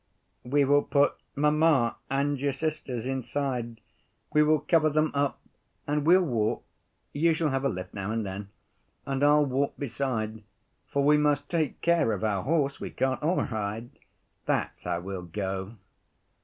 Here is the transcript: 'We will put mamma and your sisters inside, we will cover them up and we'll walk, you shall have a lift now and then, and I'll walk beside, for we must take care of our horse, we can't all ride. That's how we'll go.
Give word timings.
'We 0.43 0.65
will 0.65 0.81
put 0.81 1.13
mamma 1.35 1.95
and 2.09 2.39
your 2.41 2.53
sisters 2.53 3.05
inside, 3.05 3.81
we 4.33 4.41
will 4.41 4.61
cover 4.61 4.89
them 4.89 5.11
up 5.13 5.39
and 5.85 6.07
we'll 6.07 6.23
walk, 6.23 6.65
you 7.13 7.35
shall 7.35 7.49
have 7.49 7.63
a 7.63 7.69
lift 7.69 7.93
now 7.93 8.09
and 8.09 8.25
then, 8.25 8.49
and 9.05 9.23
I'll 9.23 9.45
walk 9.45 9.77
beside, 9.77 10.41
for 10.87 11.03
we 11.03 11.17
must 11.19 11.49
take 11.49 11.81
care 11.81 12.13
of 12.13 12.23
our 12.23 12.41
horse, 12.41 12.81
we 12.81 12.89
can't 12.89 13.21
all 13.21 13.43
ride. 13.43 13.91
That's 14.47 14.81
how 14.81 15.01
we'll 15.01 15.21
go. 15.21 15.75